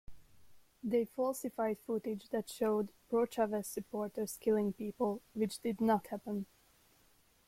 They 0.83 1.05
falsified 1.05 1.77
footage 1.77 2.29
that 2.29 2.49
showed 2.49 2.89
pro-Chavez 3.11 3.67
supporters 3.67 4.35
killing 4.41 4.73
people, 4.73 5.21
which 5.35 5.59
did 5.61 5.79
not 5.79 6.07
happen. 6.07 6.47